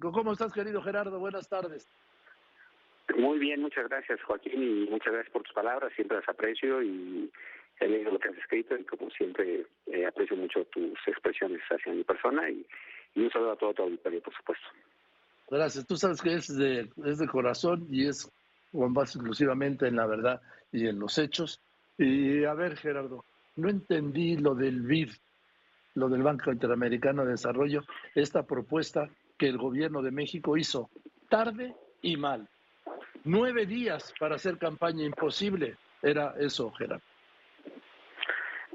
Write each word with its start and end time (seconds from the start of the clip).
¿Cómo 0.00 0.32
estás, 0.32 0.52
querido 0.52 0.80
Gerardo? 0.80 1.18
Buenas 1.18 1.48
tardes. 1.48 1.88
Muy 3.16 3.38
bien, 3.38 3.60
muchas 3.60 3.88
gracias, 3.88 4.22
Joaquín, 4.22 4.62
y 4.62 4.90
muchas 4.90 5.12
gracias 5.12 5.32
por 5.32 5.42
tus 5.42 5.52
palabras. 5.52 5.92
Siempre 5.94 6.18
las 6.18 6.28
aprecio 6.28 6.82
y 6.82 7.30
he 7.80 7.88
leído 7.88 8.12
lo 8.12 8.18
que 8.20 8.28
has 8.28 8.36
escrito 8.36 8.76
y 8.76 8.84
como 8.84 9.10
siempre 9.10 9.66
eh, 9.86 10.06
aprecio 10.06 10.36
mucho 10.36 10.64
tus 10.66 10.96
expresiones 11.06 11.60
hacia 11.68 11.92
mi 11.92 12.04
persona 12.04 12.48
y, 12.48 12.64
un 13.16 13.30
saludo 13.32 13.52
a 13.52 13.56
todo 13.56 13.74
tu 13.74 13.82
auditorio, 13.82 14.22
por 14.22 14.34
supuesto. 14.36 14.66
Gracias. 15.50 15.84
Tú 15.86 15.96
sabes 15.96 16.22
que 16.22 16.34
es 16.34 16.56
de, 16.56 16.88
es 17.04 17.18
de 17.18 17.26
corazón 17.26 17.88
y 17.90 18.06
es 18.06 18.30
Juan 18.70 18.94
base 18.94 19.18
exclusivamente 19.18 19.88
en 19.88 19.96
la 19.96 20.06
verdad 20.06 20.40
y 20.70 20.86
en 20.86 21.00
los 21.00 21.18
hechos. 21.18 21.60
Y 21.96 22.44
a 22.44 22.54
ver, 22.54 22.76
Gerardo, 22.76 23.24
no 23.56 23.68
entendí 23.68 24.36
lo 24.36 24.54
del 24.54 24.82
BID, 24.82 25.10
lo 25.94 26.08
del 26.08 26.22
Banco 26.22 26.52
Interamericano 26.52 27.24
de 27.24 27.32
Desarrollo, 27.32 27.82
esta 28.14 28.44
propuesta 28.44 29.10
que 29.38 29.46
el 29.46 29.56
gobierno 29.56 30.02
de 30.02 30.10
México 30.10 30.56
hizo 30.56 30.90
tarde 31.28 31.74
y 32.02 32.16
mal. 32.16 32.48
Nueve 33.24 33.66
días 33.66 34.12
para 34.18 34.36
hacer 34.36 34.58
campaña 34.58 35.04
imposible. 35.04 35.76
Era 36.02 36.34
eso, 36.38 36.70
Gerardo. 36.72 37.02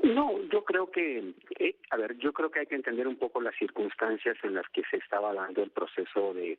No, 0.04 0.38
yo 0.52 0.66
creo 0.66 0.92
que, 0.92 1.34
eh, 1.60 1.76
a 1.90 1.98
ver, 1.98 2.18
yo 2.18 2.34
creo 2.34 2.52
que 2.52 2.60
hay 2.60 2.66
que 2.66 2.76
entender 2.76 3.08
un 3.08 3.16
poco 3.16 3.40
las 3.40 3.56
circunstancias 3.56 4.36
en 4.44 4.54
las 4.54 4.68
que 4.70 4.84
se 4.92 4.98
estaba 4.98 5.34
dando 5.34 5.64
el 5.64 5.70
proceso 5.70 6.34
de 6.34 6.58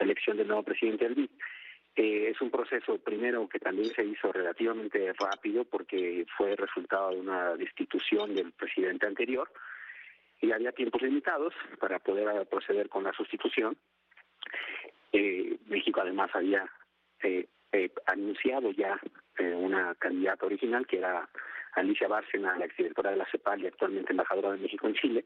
elección 0.00 0.36
del 0.36 0.48
nuevo 0.48 0.64
presidente 0.64 1.04
del 1.04 1.14
BID. 1.14 1.30
Eh, 1.94 2.30
es 2.30 2.40
un 2.40 2.50
proceso, 2.50 2.98
primero, 2.98 3.48
que 3.48 3.60
también 3.60 3.94
se 3.94 4.04
hizo 4.04 4.32
relativamente 4.32 5.12
rápido 5.12 5.64
porque 5.64 6.26
fue 6.36 6.56
resultado 6.56 7.10
de 7.10 7.20
una 7.20 7.54
destitución 7.54 8.34
del 8.34 8.50
presidente 8.50 9.06
anterior 9.06 9.48
y 10.42 10.52
había 10.52 10.72
tiempos 10.72 11.00
limitados 11.00 11.54
para 11.80 11.98
poder 11.98 12.46
proceder 12.46 12.90
con 12.90 13.04
la 13.04 13.12
sustitución. 13.12 13.76
Eh, 15.12 15.56
México 15.66 16.00
además 16.02 16.30
había 16.34 16.70
eh, 17.22 17.48
anunciado 18.06 18.70
ya 18.72 19.00
una 19.38 19.94
candidata 19.94 20.44
original 20.44 20.86
que 20.86 20.98
era 20.98 21.28
Alicia 21.74 22.06
Bárcena, 22.06 22.58
la 22.58 22.66
exdirectora 22.66 23.10
de 23.10 23.16
la 23.16 23.26
CEPAL 23.30 23.62
y 23.62 23.66
actualmente 23.66 24.12
embajadora 24.12 24.52
de 24.52 24.58
México 24.58 24.86
en 24.86 24.94
Chile, 24.94 25.24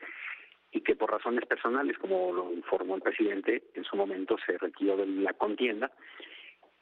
y 0.70 0.80
que 0.80 0.94
por 0.94 1.10
razones 1.10 1.44
personales, 1.46 1.98
como 1.98 2.32
lo 2.32 2.52
informó 2.52 2.96
el 2.96 3.02
presidente, 3.02 3.64
en 3.74 3.84
su 3.84 3.96
momento 3.96 4.36
se 4.46 4.56
retiró 4.58 4.96
de 4.96 5.06
la 5.06 5.32
contienda 5.32 5.90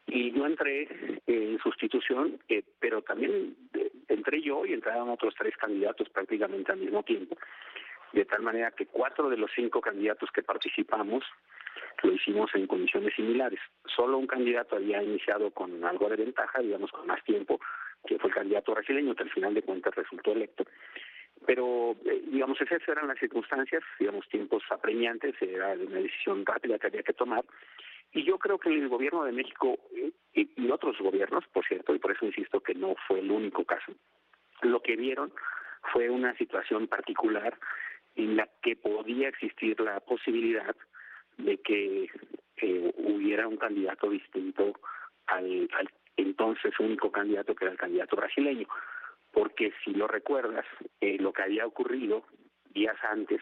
y 0.06 0.33
yo 0.33 0.47
entré 0.47 0.89
en 1.27 1.59
sustitución, 1.61 2.39
eh, 2.48 2.62
pero 2.78 3.03
también 3.03 3.56
eh, 3.72 3.91
entré 4.09 4.42
yo 4.42 4.66
y 4.66 4.72
entraron 4.72 5.09
otros 5.09 5.34
tres 5.39 5.56
candidatos 5.56 6.09
prácticamente 6.11 6.72
al 6.72 6.78
mismo 6.78 7.03
tiempo, 7.03 7.37
de 8.15 8.25
tal 8.25 8.43
manera 8.43 8.70
que 8.70 8.87
cuatro 8.87 9.29
de 9.29 9.37
los 9.37 9.51
cinco 9.55 9.81
candidatos 9.81 10.31
que 10.31 10.43
participamos 10.43 11.25
lo 12.03 12.12
hicimos 12.12 12.51
en 12.55 12.67
condiciones 12.67 13.15
similares. 13.15 13.61
Solo 13.87 14.19
un 14.19 14.27
candidato 14.27 14.77
había 14.77 15.03
iniciado 15.03 15.51
con 15.51 15.84
algo 15.84 16.09
de 16.09 16.17
ventaja, 16.17 16.61
digamos 16.61 16.91
con 16.91 17.06
más 17.06 17.23
tiempo, 17.25 17.61
que 18.06 18.19
fue 18.19 18.29
el 18.29 18.34
candidato 18.34 18.73
brasileño, 18.73 19.15
que 19.15 19.25
al 19.25 19.31
final 19.31 19.55
de 19.55 19.62
cuentas 19.62 19.95
resultó 19.95 20.33
electo. 20.33 20.65
Pero, 21.47 21.97
eh, 22.05 22.23
digamos, 22.27 22.61
esas 22.61 22.87
eran 22.89 23.09
las 23.09 23.19
circunstancias, 23.19 23.83
digamos, 23.98 24.28
tiempos 24.28 24.62
apremiantes, 24.71 25.34
era 25.41 25.73
una 25.73 25.99
decisión 25.99 26.45
rápida 26.47 26.78
que 26.78 26.87
había 26.87 27.03
que 27.03 27.12
tomar, 27.12 27.45
y 28.15 28.23
yo 28.23 28.39
creo 28.39 28.59
que 28.59 28.69
el 28.69 28.89
gobierno 28.89 29.25
de 29.25 29.33
México 29.33 29.77
eh, 29.97 30.12
y, 30.33 30.71
otros 30.71 30.97
gobiernos, 30.99 31.45
por 31.49 31.67
cierto, 31.67 31.95
y 31.95 31.99
por 31.99 32.12
eso 32.12 32.25
insisto 32.25 32.61
que 32.61 32.75
no 32.75 32.95
fue 33.09 33.19
el 33.19 33.31
único 33.31 33.65
caso, 33.65 33.93
lo 34.62 34.81
que 34.81 34.97
vieron 34.97 35.33
fue 35.93 36.09
una 36.09 36.34
situación 36.37 36.87
particular 36.87 37.59
en 38.17 38.37
la 38.37 38.48
que 38.62 38.77
podía 38.77 39.29
existir 39.29 39.79
la 39.81 40.01
posibilidad 40.01 40.75
de 41.39 41.59
que 41.59 42.09
eh, 42.59 42.93
hubiera 42.97 43.48
un 43.48 43.56
candidato 43.56 44.09
distinto 44.11 44.75
al, 45.27 45.69
entonces 46.17 46.73
único 46.79 47.11
candidato 47.11 47.55
que 47.55 47.65
era 47.65 47.73
el 47.73 47.79
candidato 47.79 48.17
brasileño. 48.17 48.69
Porque 49.33 49.73
si 49.84 49.93
lo 49.93 50.06
recuerdas, 50.06 50.65
eh, 51.00 51.19
lo 51.19 51.33
que 51.33 51.43
había 51.43 51.66
ocurrido 51.66 52.25
días 52.72 52.97
antes 53.11 53.41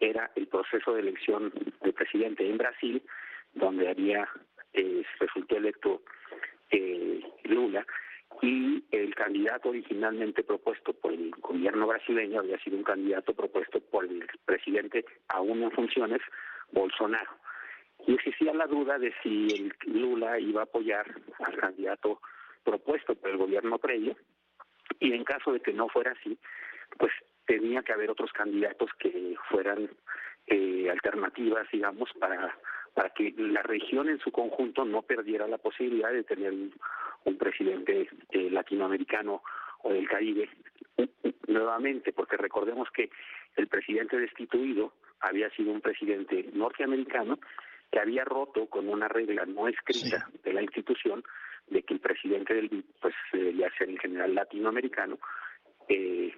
era 0.00 0.30
el 0.34 0.48
proceso 0.48 0.92
de 0.92 1.00
elección 1.00 1.52
del 1.82 1.94
presidente 1.94 2.48
en 2.48 2.58
Brasil, 2.58 3.02
donde 3.54 3.88
había 3.88 4.28
eh, 4.72 5.02
resultó 5.20 5.56
electo 5.56 6.02
eh, 6.70 7.20
Lula 7.44 7.86
y 8.42 8.84
el 8.90 9.14
candidato 9.14 9.70
originalmente 9.70 10.42
propuesto 10.42 10.92
por 10.92 11.12
el 11.12 11.30
gobierno 11.38 11.86
brasileño 11.86 12.40
había 12.40 12.58
sido 12.58 12.76
un 12.76 12.84
candidato 12.84 13.34
propuesto 13.34 13.80
por 13.80 14.04
el 14.04 14.26
presidente 14.44 15.04
aún 15.28 15.62
en 15.62 15.70
funciones, 15.70 16.20
Bolsonaro. 16.72 17.30
Y 18.06 18.14
existía 18.14 18.52
la 18.52 18.66
duda 18.66 18.98
de 18.98 19.14
si 19.22 19.48
el 19.48 19.74
Lula 19.86 20.38
iba 20.38 20.62
a 20.62 20.64
apoyar 20.64 21.06
al 21.38 21.56
candidato 21.56 22.20
propuesto 22.62 23.14
por 23.14 23.30
el 23.30 23.36
gobierno 23.36 23.78
previo 23.78 24.16
y 25.00 25.12
en 25.12 25.24
caso 25.24 25.52
de 25.52 25.60
que 25.60 25.72
no 25.72 25.88
fuera 25.88 26.12
así, 26.12 26.38
pues 26.98 27.12
tenía 27.46 27.82
que 27.82 27.92
haber 27.92 28.10
otros 28.10 28.32
candidatos 28.32 28.90
que 28.98 29.34
fueran 29.48 29.90
eh, 30.46 30.88
alternativas, 30.90 31.66
digamos, 31.72 32.10
para 32.18 32.56
para 32.94 33.10
que 33.10 33.34
la 33.36 33.62
región 33.62 34.08
en 34.08 34.18
su 34.20 34.30
conjunto 34.30 34.84
no 34.84 35.02
perdiera 35.02 35.48
la 35.48 35.58
posibilidad 35.58 36.12
de 36.12 36.22
tener 36.24 36.52
un, 36.52 37.36
presidente 37.36 38.08
eh, 38.30 38.50
latinoamericano 38.50 39.42
o 39.82 39.92
del 39.92 40.08
Caribe 40.08 40.48
nuevamente, 41.48 42.12
porque 42.12 42.36
recordemos 42.36 42.88
que 42.90 43.10
el 43.56 43.66
presidente 43.66 44.16
destituido 44.18 44.92
había 45.20 45.50
sido 45.50 45.72
un 45.72 45.80
presidente 45.80 46.48
norteamericano 46.52 47.38
que 47.90 48.00
había 48.00 48.24
roto 48.24 48.66
con 48.66 48.88
una 48.88 49.08
regla 49.08 49.44
no 49.46 49.68
escrita 49.68 50.28
de 50.42 50.52
la 50.52 50.62
institución 50.62 51.24
de 51.68 51.82
que 51.82 51.94
el 51.94 52.00
presidente 52.00 52.54
del 52.54 52.84
pues 53.00 53.14
debería 53.32 53.70
ser 53.78 53.88
en 53.88 53.98
general 53.98 54.34
latinoamericano 54.34 55.18
eh, 55.88 56.32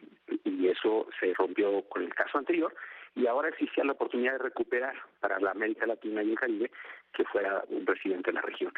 y 0.45 0.69
eso 0.69 1.07
se 1.21 1.33
rompió 1.34 1.83
con 1.89 2.03
el 2.03 2.15
caso 2.15 2.39
anterior 2.39 2.75
y 3.15 3.27
ahora 3.27 3.49
existía 3.49 3.84
la 3.84 3.93
oportunidad 3.93 4.33
de 4.33 4.39
recuperar 4.39 4.95
para 5.21 5.41
la 5.41 5.51
América 5.51 5.87
Latina 5.87 6.23
y 6.23 6.31
el 6.31 6.39
Caribe 6.39 6.71
que 7.12 7.25
fuera 7.25 7.65
un 7.69 7.84
presidente 7.84 8.31
de 8.31 8.34
la 8.34 8.43
región. 8.43 8.73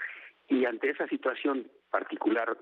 Y 0.49 0.65
ante 0.65 0.91
esa 0.91 1.07
situación 1.09 1.67
particular 1.91 2.57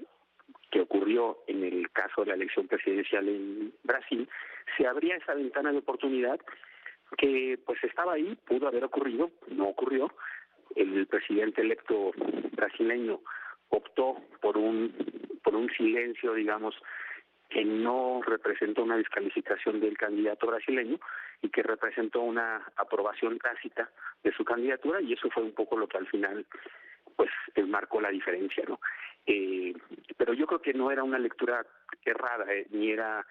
que 0.70 0.80
ocurrió 0.80 1.38
en 1.46 1.64
el 1.64 1.90
caso 1.90 2.22
de 2.22 2.28
la 2.28 2.34
elección 2.34 2.66
presidencial 2.66 3.28
en 3.28 3.72
Brasil, 3.84 4.28
se 4.76 4.86
abría 4.86 5.16
esa 5.16 5.34
ventana 5.34 5.70
de 5.70 5.78
oportunidad 5.78 6.40
que 7.18 7.58
pues 7.64 7.82
estaba 7.84 8.14
ahí, 8.14 8.36
pudo 8.46 8.66
haber 8.66 8.84
ocurrido, 8.84 9.30
no 9.48 9.68
ocurrió. 9.68 10.10
El 10.74 11.06
presidente 11.06 11.60
electo 11.60 12.10
brasileño 12.52 13.20
optó 13.68 14.16
por 14.40 14.56
un 14.56 14.92
por 15.42 15.54
un 15.54 15.70
silencio, 15.70 16.34
digamos, 16.34 16.74
que 17.48 17.64
no 17.64 18.20
representó 18.22 18.82
una 18.82 18.96
descalificación 18.96 19.80
del 19.80 19.96
candidato 19.96 20.46
brasileño 20.46 20.98
y 21.42 21.48
que 21.48 21.62
representó 21.62 22.20
una 22.20 22.62
aprobación 22.76 23.38
tácita 23.38 23.90
de 24.22 24.32
su 24.32 24.44
candidatura 24.44 25.00
y 25.00 25.12
eso 25.12 25.30
fue 25.30 25.42
un 25.42 25.52
poco 25.52 25.76
lo 25.76 25.86
que 25.86 25.98
al 25.98 26.06
final 26.06 26.44
pues 27.14 27.30
marcó 27.68 28.00
la 28.00 28.10
diferencia, 28.10 28.64
¿no? 28.68 28.80
Eh, 29.26 29.74
pero 30.16 30.34
yo 30.34 30.46
creo 30.46 30.60
que 30.60 30.74
no 30.74 30.90
era 30.90 31.02
una 31.02 31.18
lectura 31.18 31.64
errada 32.04 32.52
eh, 32.52 32.66
ni 32.70 32.90
era 32.90 33.26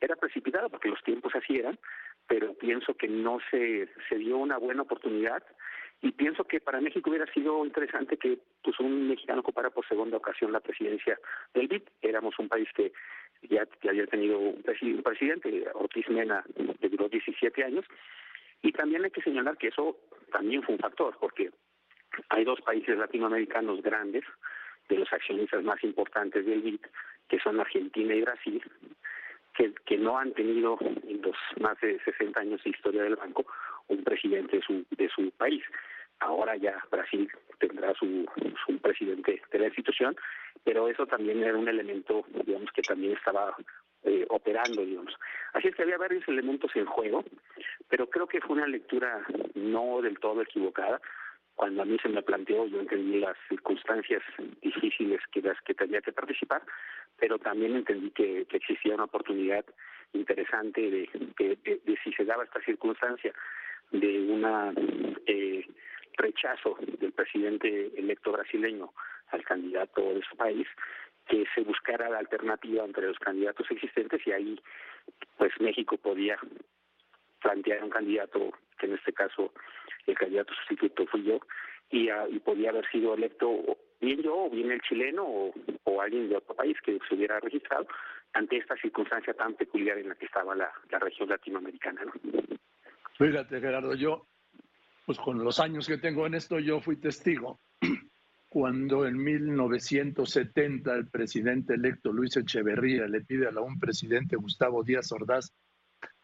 era 0.00 0.16
precipitada 0.16 0.68
porque 0.68 0.90
los 0.90 1.02
tiempos 1.02 1.34
así 1.34 1.56
eran, 1.56 1.78
pero 2.26 2.52
pienso 2.54 2.94
que 2.94 3.08
no 3.08 3.38
se 3.50 3.88
se 4.08 4.16
dio 4.16 4.36
una 4.36 4.58
buena 4.58 4.82
oportunidad 4.82 5.42
y 6.02 6.12
pienso 6.12 6.44
que 6.44 6.60
para 6.60 6.80
México 6.80 7.10
hubiera 7.10 7.30
sido 7.32 7.64
interesante 7.64 8.18
que 8.18 8.38
pues 8.62 8.78
un 8.80 9.08
mexicano 9.08 9.40
ocupara 9.40 9.70
por 9.70 9.86
segunda 9.88 10.18
ocasión 10.18 10.52
la 10.52 10.60
presidencia 10.60 11.18
del 11.54 11.68
BID. 11.68 11.82
Éramos 12.02 12.38
un 12.38 12.48
país 12.48 12.68
que 12.74 12.92
ya, 13.42 13.66
había 13.88 14.06
tenido 14.06 14.38
un, 14.38 14.62
presidente, 14.62 15.66
Ortiz 15.74 16.08
Mena, 16.08 16.44
que 16.80 16.88
duró 16.88 17.08
17 17.08 17.64
años, 17.64 17.84
y 18.62 18.72
también 18.72 19.04
hay 19.04 19.10
que 19.10 19.22
señalar 19.22 19.56
que 19.56 19.68
eso 19.68 19.96
también 20.32 20.62
fue 20.62 20.74
un 20.74 20.80
factor, 20.80 21.16
porque 21.20 21.50
hay 22.30 22.44
dos 22.44 22.60
países 22.62 22.96
latinoamericanos 22.96 23.82
grandes, 23.82 24.24
de 24.88 24.98
los 24.98 25.12
accionistas 25.12 25.62
más 25.64 25.82
importantes 25.82 26.46
del 26.46 26.62
BID, 26.62 26.80
que 27.28 27.40
son 27.40 27.60
Argentina 27.60 28.14
y 28.14 28.22
Brasil, 28.22 28.62
que, 29.54 29.72
que 29.84 29.98
no 29.98 30.18
han 30.18 30.32
tenido 30.32 30.78
en 30.80 31.22
los 31.22 31.36
más 31.60 31.80
de 31.80 31.98
60 32.04 32.38
años 32.38 32.62
de 32.62 32.70
historia 32.70 33.02
del 33.02 33.16
banco 33.16 33.46
un 33.88 34.04
presidente 34.04 34.56
de 34.56 34.62
su, 34.62 34.84
de 34.90 35.08
su 35.08 35.30
país. 35.32 35.62
Ahora 36.20 36.56
ya 36.56 36.82
Brasil 36.90 37.30
tendrá 37.58 37.92
su, 37.94 38.26
su 38.64 38.78
presidente 38.78 39.42
de 39.50 39.58
la 39.58 39.66
institución, 39.66 40.16
pero 40.64 40.88
eso 40.88 41.06
también 41.06 41.42
era 41.42 41.56
un 41.56 41.68
elemento, 41.68 42.24
digamos, 42.44 42.70
que 42.72 42.82
también 42.82 43.12
estaba 43.12 43.54
eh, 44.02 44.24
operando, 44.28 44.84
digamos. 44.84 45.14
Así 45.52 45.68
es 45.68 45.74
que 45.74 45.82
había 45.82 45.98
varios 45.98 46.26
elementos 46.28 46.70
en 46.74 46.86
juego, 46.86 47.24
pero 47.88 48.08
creo 48.08 48.26
que 48.26 48.40
fue 48.40 48.56
una 48.56 48.66
lectura 48.66 49.24
no 49.54 50.00
del 50.00 50.18
todo 50.18 50.42
equivocada. 50.42 51.00
Cuando 51.54 51.82
a 51.82 51.84
mí 51.86 51.96
se 52.02 52.08
me 52.08 52.22
planteó, 52.22 52.66
yo 52.66 52.80
entendí 52.80 53.18
las 53.18 53.36
circunstancias 53.48 54.22
difíciles 54.62 55.20
que 55.32 55.40
las 55.40 55.60
que 55.62 55.74
tenía 55.74 56.02
que 56.02 56.12
participar, 56.12 56.62
pero 57.18 57.38
también 57.38 57.74
entendí 57.74 58.10
que, 58.10 58.46
existía 58.50 58.94
una 58.94 59.04
oportunidad 59.04 59.64
interesante 60.12 60.80
de, 60.82 61.08
de, 61.38 61.80
de 61.84 61.98
si 62.04 62.12
se 62.12 62.24
daba 62.24 62.44
esta 62.44 62.60
circunstancia 62.60 63.32
de 63.90 64.26
una 64.30 64.72
eh, 65.26 65.66
rechazo 66.16 66.76
del 66.98 67.12
presidente 67.12 67.92
electo 67.96 68.32
brasileño 68.32 68.92
al 69.28 69.44
candidato 69.44 70.00
de 70.00 70.22
su 70.22 70.36
país, 70.36 70.66
que 71.26 71.44
se 71.54 71.62
buscara 71.62 72.08
la 72.08 72.18
alternativa 72.18 72.84
entre 72.84 73.08
los 73.08 73.18
candidatos 73.18 73.66
existentes 73.70 74.24
y 74.26 74.32
ahí 74.32 74.60
pues 75.36 75.52
México 75.60 75.96
podía 75.96 76.38
plantear 77.40 77.82
un 77.82 77.90
candidato, 77.90 78.52
que 78.78 78.86
en 78.86 78.94
este 78.94 79.12
caso 79.12 79.52
el 80.06 80.16
candidato 80.16 80.54
sustituto 80.54 81.06
fui 81.06 81.24
yo, 81.24 81.40
y, 81.90 82.08
ah, 82.08 82.26
y 82.28 82.38
podía 82.38 82.70
haber 82.70 82.88
sido 82.90 83.14
electo 83.14 83.78
bien 84.00 84.22
yo 84.22 84.36
o 84.36 84.50
bien 84.50 84.70
el 84.70 84.80
chileno 84.82 85.24
o, 85.24 86.00
alguien 86.00 86.28
de 86.28 86.36
otro 86.36 86.54
país 86.54 86.76
que 86.84 86.98
se 87.08 87.14
hubiera 87.14 87.40
registrado 87.40 87.86
ante 88.34 88.58
esta 88.58 88.76
circunstancia 88.76 89.32
tan 89.34 89.54
peculiar 89.54 89.98
en 89.98 90.10
la 90.10 90.14
que 90.14 90.26
estaba 90.26 90.54
la, 90.54 90.70
la 90.90 90.98
región 90.98 91.28
latinoamericana. 91.28 92.04
¿no? 92.04 92.12
Fíjate, 93.18 93.60
Gerardo, 93.60 93.94
yo, 93.94 94.26
pues 95.06 95.18
con 95.18 95.42
los 95.42 95.60
años 95.60 95.86
que 95.86 95.98
tengo 95.98 96.26
en 96.26 96.34
esto, 96.34 96.58
yo 96.58 96.80
fui 96.80 96.96
testigo 96.96 97.60
cuando 98.48 99.06
en 99.06 99.16
1970 99.16 100.94
el 100.94 101.06
presidente 101.06 101.74
electo 101.74 102.12
Luis 102.12 102.36
Echeverría 102.36 103.06
le 103.06 103.20
pide 103.20 103.48
a 103.48 103.60
un 103.60 103.78
presidente 103.78 104.34
Gustavo 104.34 104.82
Díaz 104.82 105.12
Ordaz 105.12 105.52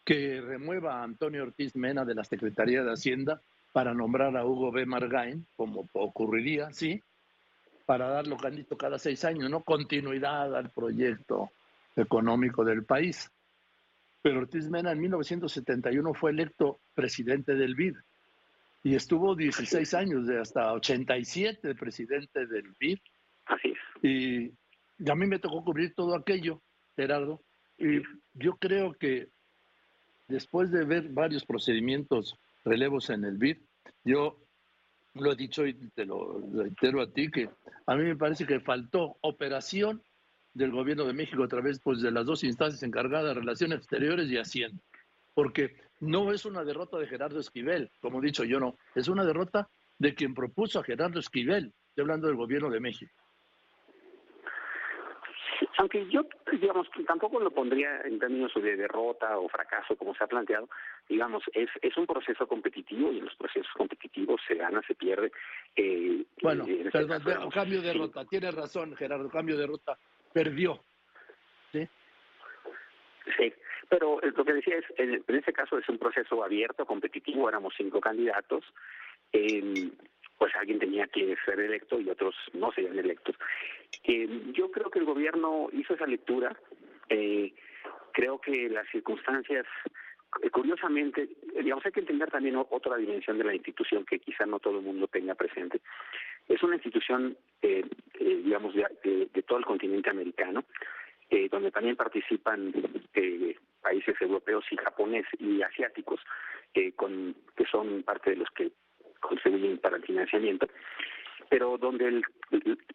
que 0.03 0.41
remueva 0.41 0.99
a 0.99 1.03
Antonio 1.03 1.43
Ortiz 1.43 1.77
Mena 1.77 2.03
de 2.03 2.13
la 2.13 2.25
Secretaría 2.25 2.83
de 2.83 2.91
Hacienda 2.91 3.41
para 3.71 3.93
nombrar 3.93 4.35
a 4.35 4.45
Hugo 4.45 4.69
B. 4.71 4.85
Margain, 4.85 5.47
como 5.55 5.87
ocurriría, 5.93 6.73
sí, 6.73 7.01
para 7.85 8.09
darlo 8.09 8.35
candidato 8.35 8.77
cada 8.77 8.99
seis 8.99 9.23
años, 9.23 9.49
¿no? 9.49 9.63
Continuidad 9.63 10.53
al 10.55 10.71
proyecto 10.71 11.51
económico 11.95 12.65
del 12.65 12.83
país. 12.83 13.31
Pero 14.21 14.39
Ortiz 14.39 14.69
Mena 14.69 14.91
en 14.91 14.99
1971 14.99 16.13
fue 16.13 16.31
electo 16.31 16.81
presidente 16.93 17.55
del 17.55 17.75
BID 17.75 17.95
y 18.83 18.95
estuvo 18.95 19.33
16 19.33 19.93
años, 19.93 20.27
de 20.27 20.41
hasta 20.41 20.73
87 20.73 21.73
presidente 21.75 22.45
del 22.45 22.73
BID. 22.77 22.99
Así 23.45 23.69
es. 23.69 24.03
Y, 24.03 25.09
a 25.09 25.15
mí 25.15 25.25
me 25.25 25.39
tocó 25.39 25.63
cubrir 25.63 25.95
todo 25.95 26.15
aquello, 26.15 26.61
Gerardo. 26.95 27.41
Y 27.77 28.01
yo 28.33 28.57
creo 28.57 28.93
que 28.93 29.29
después 30.27 30.71
de 30.71 30.83
ver 30.83 31.09
varios 31.09 31.45
procedimientos 31.45 32.37
relevos 32.65 33.09
en 33.09 33.23
el 33.23 33.37
BID, 33.37 33.57
yo 34.03 34.37
lo 35.13 35.31
he 35.31 35.35
dicho 35.35 35.65
y 35.65 35.73
te 35.91 36.05
lo 36.05 36.41
reitero 36.53 37.01
a 37.01 37.11
ti, 37.11 37.31
que 37.31 37.49
a 37.85 37.95
mí 37.95 38.03
me 38.03 38.15
parece 38.15 38.45
que 38.45 38.59
faltó 38.59 39.17
operación 39.21 40.03
del 40.53 40.71
gobierno 40.71 41.05
de 41.05 41.13
México 41.13 41.43
a 41.43 41.47
través 41.47 41.79
pues, 41.79 42.01
de 42.01 42.11
las 42.11 42.25
dos 42.25 42.43
instancias 42.43 42.83
encargadas 42.83 43.35
Relaciones 43.35 43.79
Exteriores 43.79 44.29
y 44.29 44.37
Hacienda. 44.37 44.81
Porque 45.33 45.75
no 46.03 46.31
es 46.31 46.45
una 46.45 46.63
derrota 46.63 46.97
de 46.97 47.07
Gerardo 47.07 47.39
Esquivel, 47.39 47.91
como 47.99 48.19
he 48.19 48.25
dicho 48.25 48.43
yo, 48.43 48.59
no. 48.59 48.77
Es 48.95 49.07
una 49.07 49.25
derrota 49.25 49.69
de 49.97 50.13
quien 50.13 50.33
propuso 50.33 50.79
a 50.79 50.83
Gerardo 50.83 51.19
Esquivel, 51.19 51.73
estoy 51.89 52.01
hablando 52.01 52.27
del 52.27 52.35
gobierno 52.35 52.69
de 52.69 52.79
México 52.79 53.13
aunque 55.77 56.07
yo, 56.09 56.21
digamos, 56.51 56.87
tampoco 57.07 57.39
lo 57.39 57.51
pondría 57.51 58.01
en 58.01 58.19
términos 58.19 58.51
de 58.55 58.75
derrota 58.75 59.37
o 59.37 59.49
fracaso, 59.49 59.95
como 59.95 60.13
se 60.15 60.23
ha 60.23 60.27
planteado, 60.27 60.69
digamos, 61.09 61.43
es, 61.53 61.69
es 61.81 61.95
un 61.97 62.05
proceso 62.05 62.47
competitivo 62.47 63.11
y 63.11 63.19
en 63.19 63.25
los 63.25 63.35
procesos 63.35 63.71
competitivos 63.75 64.41
se 64.47 64.55
gana, 64.55 64.81
se 64.87 64.95
pierde. 64.95 65.31
Eh, 65.75 66.25
bueno, 66.41 66.65
este 66.67 67.05
perdón, 67.05 67.49
cambio 67.49 67.81
de 67.81 67.87
derrota, 67.87 68.25
tiene 68.25 68.51
razón 68.51 68.95
Gerardo, 68.95 69.29
cambio 69.29 69.55
de 69.55 69.61
derrota, 69.61 69.97
perdió. 70.31 70.83
¿Sí? 73.37 73.53
Pero 73.89 74.19
lo 74.21 74.45
que 74.45 74.53
decía 74.53 74.77
es, 74.77 74.85
en, 74.97 75.23
este 75.27 75.53
caso 75.53 75.77
es 75.77 75.87
un 75.87 75.97
proceso 75.97 76.43
abierto, 76.43 76.85
competitivo, 76.85 77.47
éramos 77.47 77.73
cinco 77.77 78.01
candidatos. 78.01 78.63
Eh, 79.31 79.89
pues 80.43 80.55
alguien 80.55 80.79
tenía 80.79 81.07
que 81.07 81.37
ser 81.45 81.57
electo 81.57 81.99
y 82.01 82.09
otros 82.09 82.35
no 82.51 82.71
serían 82.73 82.99
electos. 82.99 83.35
Eh, 84.03 84.27
yo 84.51 84.69
creo 84.71 84.89
que 84.89 84.99
el 84.99 85.05
gobierno 85.05 85.69
hizo 85.71 85.93
esa 85.93 86.05
lectura. 86.05 86.53
Eh, 87.07 87.53
creo 88.11 88.39
que 88.39 88.67
las 88.69 88.85
circunstancias, 88.89 89.65
eh, 90.41 90.49
curiosamente, 90.49 91.29
digamos, 91.61 91.85
hay 91.85 91.93
que 91.93 92.01
entender 92.01 92.29
también 92.29 92.57
otra 92.57 92.97
dimensión 92.97 93.37
de 93.37 93.45
la 93.45 93.55
institución 93.55 94.05
que 94.05 94.19
quizá 94.19 94.45
no 94.45 94.59
todo 94.59 94.79
el 94.79 94.85
mundo 94.85 95.07
tenga 95.07 95.33
presente. 95.35 95.79
Es 96.49 96.61
una 96.61 96.75
institución, 96.75 97.37
eh 97.61 97.85
digamos, 98.19 98.73
de, 98.75 99.29
de, 99.33 99.43
todo 99.43 99.59
el 99.59 99.65
continente 99.65 100.09
americano, 100.09 100.65
eh, 101.33 101.49
donde 101.49 101.71
también 101.71 101.95
participan 101.95 102.71
eh, 103.15 103.55
países 103.81 104.15
europeos 104.21 104.63
y 104.69 104.77
japoneses 104.77 105.33
y 105.39 105.63
asiáticos, 105.63 106.21
eh, 106.75 106.93
que 107.55 107.65
son 107.65 108.03
parte 108.03 108.29
de 108.29 108.35
los 108.35 108.49
que 108.51 108.71
contribuyen 109.19 109.79
para 109.79 109.97
el 109.97 110.03
financiamiento, 110.03 110.67
pero 111.49 111.79
donde 111.79 112.07
el, 112.07 112.23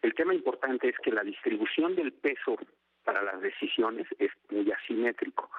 el, 0.01 0.13
tema 0.13 0.33
importante 0.33 0.87
es 0.87 0.97
que 0.99 1.11
la 1.11 1.23
distribución 1.23 1.95
del 1.95 2.13
peso 2.13 2.55
para 3.03 3.21
las 3.23 3.41
decisiones 3.41 4.07
es 4.19 4.31
muy 4.49 4.71
asimétrico. 4.71 5.49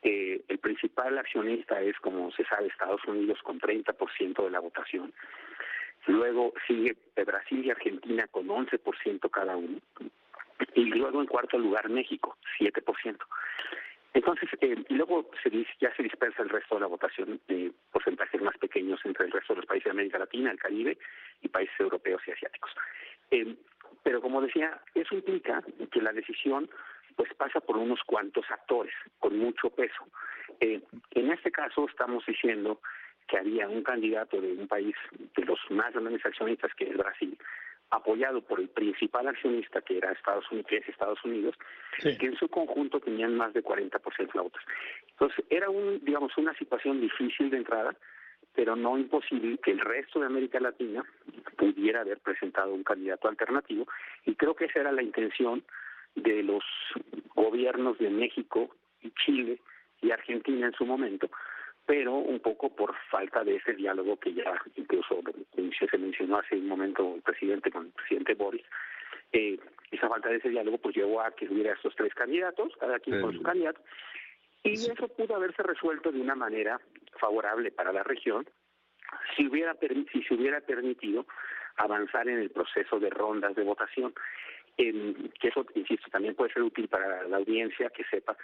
Eh, 0.00 0.42
el 0.48 0.58
principal 0.60 1.18
accionista 1.18 1.78
es, 1.82 1.98
como 2.00 2.30
se 2.32 2.44
sabe, 2.46 2.68
Estados 2.68 3.04
Unidos 3.06 3.38
con 3.42 3.60
30% 3.60 4.44
de 4.44 4.50
la 4.50 4.60
votación. 4.60 5.12
Luego 6.06 6.54
sigue 6.66 6.96
Brasil 7.16 7.66
y 7.66 7.70
Argentina 7.70 8.26
con 8.28 8.48
11% 8.48 9.30
cada 9.30 9.56
uno. 9.58 9.78
Y 10.74 10.84
luego 10.84 11.20
en 11.20 11.26
cuarto 11.26 11.58
lugar 11.58 11.88
México, 11.88 12.36
7%. 12.58 13.16
Entonces, 14.14 14.48
eh, 14.60 14.76
y 14.88 14.94
luego 14.94 15.28
se, 15.42 15.50
ya 15.80 15.94
se 15.96 16.02
dispersa 16.04 16.42
el 16.42 16.48
resto 16.48 16.76
de 16.76 16.82
la 16.82 16.86
votación 16.86 17.40
de 17.48 17.72
porcentajes 17.90 18.40
más 18.40 18.56
pequeños 18.58 19.00
entre 19.04 19.26
el 19.26 19.32
resto 19.32 19.54
de 19.54 19.58
los 19.58 19.66
países 19.66 19.86
de 19.86 19.90
América 19.90 20.18
Latina, 20.18 20.52
el 20.52 20.58
Caribe 20.58 20.96
y 21.42 21.48
países 21.48 21.74
europeos 21.80 22.22
y 22.26 22.30
asiáticos. 22.30 22.70
Eh, 23.32 23.56
pero 24.04 24.20
como 24.20 24.40
decía, 24.40 24.80
eso 24.94 25.16
implica 25.16 25.62
que 25.90 26.00
la 26.00 26.12
decisión 26.12 26.70
pues 27.16 27.32
pasa 27.34 27.60
por 27.60 27.76
unos 27.76 28.00
cuantos 28.04 28.44
actores 28.50 28.94
con 29.18 29.36
mucho 29.36 29.70
peso. 29.70 30.06
Eh, 30.60 30.80
en 31.12 31.32
este 31.32 31.50
caso 31.50 31.86
estamos 31.88 32.24
diciendo 32.26 32.80
que 33.26 33.38
había 33.38 33.68
un 33.68 33.82
candidato 33.82 34.40
de 34.40 34.52
un 34.52 34.68
país 34.68 34.94
de 35.36 35.44
los 35.44 35.58
más 35.70 35.92
grandes 35.92 36.24
accionistas 36.24 36.72
que 36.74 36.90
es 36.90 36.96
Brasil, 36.96 37.36
apoyado 37.90 38.42
por 38.42 38.60
el 38.60 38.68
principal 38.68 39.28
accionista 39.28 39.80
que 39.82 39.98
era 39.98 40.12
Estados 40.12 40.44
Unidos, 40.50 40.66
que 40.68 40.76
es 40.78 40.88
Estados 40.88 41.24
Unidos, 41.24 41.54
que 42.00 42.26
en 42.26 42.36
su 42.36 42.48
conjunto 42.48 43.00
tenían 43.00 43.36
más 43.36 43.52
de 43.52 43.62
40% 43.62 44.32
de 44.32 44.40
votos. 44.40 44.62
Entonces, 45.10 45.44
era 45.50 45.70
un, 45.70 46.04
digamos, 46.04 46.36
una 46.36 46.54
situación 46.54 47.00
difícil 47.00 47.50
de 47.50 47.58
entrada, 47.58 47.94
pero 48.54 48.76
no 48.76 48.98
imposible 48.98 49.58
que 49.58 49.72
el 49.72 49.80
resto 49.80 50.20
de 50.20 50.26
América 50.26 50.60
Latina 50.60 51.04
pudiera 51.56 52.00
haber 52.00 52.18
presentado 52.18 52.72
un 52.72 52.84
candidato 52.84 53.28
alternativo, 53.28 53.86
y 54.24 54.34
creo 54.34 54.54
que 54.54 54.66
esa 54.66 54.80
era 54.80 54.92
la 54.92 55.02
intención 55.02 55.64
de 56.14 56.42
los 56.42 56.64
gobiernos 57.34 57.98
de 57.98 58.10
México 58.10 58.74
y 59.02 59.10
Chile 59.24 59.58
y 60.00 60.10
Argentina 60.10 60.66
en 60.66 60.72
su 60.74 60.84
momento, 60.84 61.28
pero 61.86 62.14
un 62.14 62.40
poco 62.40 62.74
por 62.74 62.94
falta 63.10 63.44
de 63.44 63.56
ese 63.56 63.74
diálogo 63.74 64.18
que 64.18 64.32
ya 64.32 64.60
incluso 64.76 65.20
se 65.90 65.98
mencionó 65.98 66.38
hace 66.38 66.56
un 66.56 66.68
momento 66.68 67.14
el 67.16 67.22
presidente 67.22 67.70
con 67.70 67.86
el 67.86 67.92
presidente 67.92 68.34
Boris, 68.34 68.64
eh, 69.32 69.58
esa 69.90 70.08
falta 70.08 70.28
de 70.28 70.36
ese 70.36 70.48
diálogo 70.48 70.78
pues 70.78 70.96
llevó 70.96 71.20
a 71.20 71.30
que 71.32 71.46
hubiera 71.46 71.74
estos 71.74 71.94
tres 71.96 72.14
candidatos, 72.14 72.72
cada 72.78 72.98
quien 73.00 73.20
con 73.20 73.34
su 73.34 73.42
candidato, 73.42 73.80
y 74.62 74.72
eso 74.72 75.08
pudo 75.08 75.36
haberse 75.36 75.62
resuelto 75.62 76.10
de 76.10 76.20
una 76.20 76.34
manera 76.34 76.80
favorable 77.18 77.70
para 77.70 77.92
la 77.92 78.02
región 78.02 78.48
si 79.36 79.46
hubiera 79.46 79.76
si 80.12 80.22
se 80.22 80.34
hubiera 80.34 80.60
permitido 80.60 81.26
avanzar 81.76 82.28
en 82.28 82.38
el 82.38 82.50
proceso 82.50 82.98
de 82.98 83.10
rondas 83.10 83.54
de 83.54 83.62
votación, 83.62 84.14
que 84.76 85.48
eso, 85.48 85.66
insisto, 85.74 86.08
también 86.10 86.34
puede 86.34 86.52
ser 86.52 86.62
útil 86.62 86.88
para 86.88 87.24
la 87.28 87.36
audiencia 87.36 87.90
que 87.90 88.04
sepa 88.04 88.36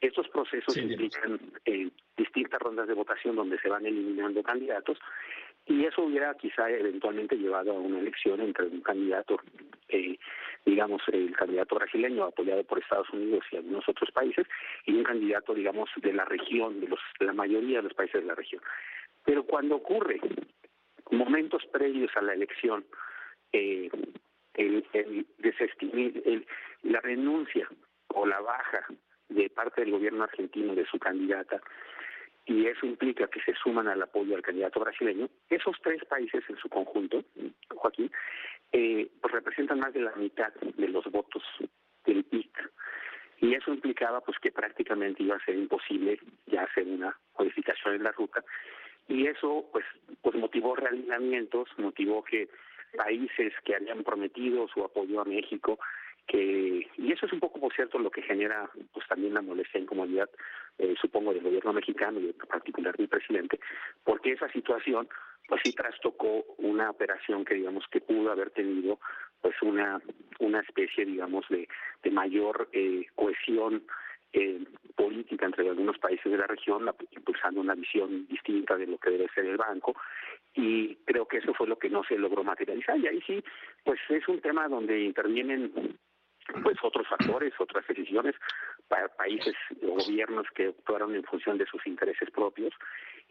estos 0.00 0.28
procesos 0.28 0.76
implican 0.76 1.40
eh, 1.64 1.88
distintas 2.16 2.60
rondas 2.60 2.86
de 2.86 2.94
votación 2.94 3.36
donde 3.36 3.58
se 3.58 3.68
van 3.68 3.86
eliminando 3.86 4.42
candidatos 4.42 4.98
y 5.66 5.84
eso 5.84 6.02
hubiera 6.02 6.32
quizá 6.34 6.70
eventualmente 6.70 7.36
llevado 7.36 7.72
a 7.72 7.80
una 7.80 7.98
elección 7.98 8.40
entre 8.40 8.66
un 8.66 8.80
candidato, 8.82 9.40
eh, 9.88 10.16
digamos, 10.64 11.02
el 11.08 11.34
candidato 11.34 11.74
brasileño 11.74 12.24
apoyado 12.24 12.62
por 12.62 12.78
Estados 12.78 13.10
Unidos 13.10 13.44
y 13.50 13.56
algunos 13.56 13.88
otros 13.88 14.10
países 14.12 14.46
y 14.84 14.92
un 14.92 15.02
candidato, 15.02 15.54
digamos, 15.54 15.90
de 15.96 16.12
la 16.12 16.24
región, 16.24 16.80
de, 16.80 16.86
los, 16.86 17.00
de 17.18 17.26
la 17.26 17.32
mayoría 17.32 17.78
de 17.78 17.84
los 17.84 17.94
países 17.94 18.20
de 18.20 18.28
la 18.28 18.36
región. 18.36 18.62
Pero 19.24 19.44
cuando 19.44 19.76
ocurre 19.76 20.20
momentos 21.10 21.64
previos 21.72 22.12
a 22.16 22.22
la 22.22 22.34
elección, 22.34 22.84
eh, 23.52 23.90
el, 24.54 24.86
el 24.92 25.26
el, 25.42 26.46
la 26.84 27.00
renuncia 27.00 27.68
o 28.08 28.24
la 28.24 28.40
baja 28.40 28.86
de 29.28 29.50
parte 29.50 29.82
del 29.82 29.92
gobierno 29.92 30.24
argentino 30.24 30.74
de 30.74 30.86
su 30.86 30.98
candidata 30.98 31.60
y 32.46 32.66
eso 32.66 32.86
implica 32.86 33.26
que 33.26 33.40
se 33.40 33.54
suman 33.54 33.88
al 33.88 34.02
apoyo 34.02 34.36
al 34.36 34.42
candidato 34.42 34.78
brasileño, 34.78 35.28
esos 35.50 35.76
tres 35.82 36.04
países 36.04 36.44
en 36.48 36.56
su 36.56 36.68
conjunto, 36.68 37.24
Joaquín, 37.74 38.10
eh, 38.70 39.10
pues 39.20 39.34
representan 39.34 39.80
más 39.80 39.92
de 39.92 40.00
la 40.00 40.14
mitad 40.14 40.52
de 40.54 40.88
los 40.88 41.04
votos 41.06 41.42
del 42.04 42.22
PIC. 42.24 42.70
Y 43.40 43.54
eso 43.54 43.72
implicaba 43.72 44.20
pues 44.20 44.38
que 44.38 44.52
prácticamente 44.52 45.24
iba 45.24 45.36
a 45.36 45.44
ser 45.44 45.56
imposible 45.56 46.20
ya 46.46 46.62
hacer 46.62 46.86
una 46.86 47.18
modificación 47.36 47.96
en 47.96 48.04
la 48.04 48.12
ruta 48.12 48.42
y 49.08 49.26
eso 49.26 49.68
pues 49.72 49.84
pues 50.22 50.34
motivó 50.36 50.74
realineamientos, 50.74 51.68
motivó 51.78 52.24
que 52.24 52.48
países 52.96 53.52
que 53.64 53.74
habían 53.74 54.02
prometido 54.04 54.66
su 54.68 54.84
apoyo 54.84 55.20
a 55.20 55.24
México 55.24 55.78
que 56.26 56.86
y 56.96 57.12
eso 57.12 57.26
es 57.26 57.32
un 57.32 57.40
poco 57.40 57.60
por 57.60 57.72
cierto 57.74 57.98
lo 57.98 58.10
que 58.10 58.22
genera 58.22 58.68
pues 58.92 59.06
también 59.08 59.34
la 59.34 59.42
molestia 59.42 59.78
e 59.78 59.82
incomodidad 59.82 60.28
eh, 60.78 60.94
supongo 61.00 61.32
del 61.32 61.42
gobierno 61.42 61.72
mexicano 61.72 62.20
y 62.20 62.26
en 62.26 62.48
particular 62.48 62.96
del 62.96 63.08
presidente 63.08 63.60
porque 64.04 64.32
esa 64.32 64.50
situación 64.50 65.08
pues 65.48 65.60
sí 65.64 65.72
trastocó 65.72 66.44
una 66.58 66.90
operación 66.90 67.44
que 67.44 67.54
digamos 67.54 67.84
que 67.90 68.00
pudo 68.00 68.32
haber 68.32 68.50
tenido 68.50 68.98
pues 69.40 69.54
una 69.62 70.00
una 70.40 70.60
especie 70.60 71.04
digamos 71.04 71.46
de, 71.48 71.68
de 72.02 72.10
mayor 72.10 72.68
eh, 72.72 73.06
cohesión 73.14 73.84
eh, 74.32 74.64
política 74.94 75.46
entre 75.46 75.68
algunos 75.68 75.98
países 75.98 76.30
de 76.30 76.36
la 76.36 76.46
región, 76.46 76.90
impulsando 77.10 77.60
una 77.60 77.74
visión 77.74 78.26
distinta 78.28 78.76
de 78.76 78.86
lo 78.86 78.98
que 78.98 79.10
debe 79.10 79.28
ser 79.34 79.46
el 79.46 79.56
banco, 79.56 79.94
y 80.54 80.96
creo 81.04 81.26
que 81.26 81.38
eso 81.38 81.54
fue 81.54 81.66
lo 81.66 81.78
que 81.78 81.88
no 81.88 82.02
se 82.04 82.18
logró 82.18 82.44
materializar. 82.44 82.98
Y 82.98 83.06
ahí 83.06 83.22
sí, 83.26 83.42
pues 83.84 83.98
es 84.08 84.26
un 84.28 84.40
tema 84.40 84.68
donde 84.68 85.00
intervienen 85.00 85.72
pues 86.62 86.76
otros 86.82 87.06
factores, 87.08 87.52
otras 87.58 87.86
decisiones, 87.86 88.34
para 88.88 89.08
países 89.08 89.54
o 89.82 89.94
gobiernos 89.94 90.46
que 90.54 90.68
actuaron 90.68 91.14
en 91.14 91.24
función 91.24 91.58
de 91.58 91.66
sus 91.66 91.86
intereses 91.86 92.30
propios 92.30 92.72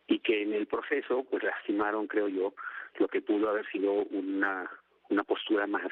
y 0.08 0.20
que 0.20 0.44
en 0.44 0.54
el 0.54 0.68
proceso 0.68 1.26
pues 1.30 1.44
lastimaron, 1.44 2.08
creo 2.08 2.28
yo, 2.28 2.54
lo 3.00 3.08
que 3.08 3.22
pudo 3.22 3.50
haber 3.50 3.66
sido 3.72 3.94
una 3.94 4.70
una 5.10 5.24
postura 5.24 5.68
más 5.68 5.92